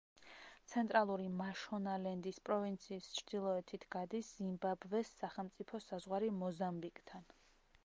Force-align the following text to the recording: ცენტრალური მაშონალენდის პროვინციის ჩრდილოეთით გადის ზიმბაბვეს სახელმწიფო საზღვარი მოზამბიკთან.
ცენტრალური 0.71 1.27
მაშონალენდის 1.41 2.39
პროვინციის 2.49 3.11
ჩრდილოეთით 3.19 3.87
გადის 3.97 4.33
ზიმბაბვეს 4.39 5.15
სახელმწიფო 5.23 5.85
საზღვარი 5.93 6.35
მოზამბიკთან. 6.43 7.33